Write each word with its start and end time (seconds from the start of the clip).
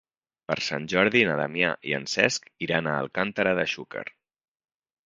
Per 0.51 0.55
Sant 0.67 0.87
Jordi 0.93 1.21
na 1.31 1.35
Damià 1.41 1.69
i 1.91 1.95
en 1.99 2.09
Cesc 2.15 2.51
iran 2.69 2.91
a 2.95 2.99
Alcàntera 3.07 3.57
de 3.63 3.71
Xúquer. 3.77 4.07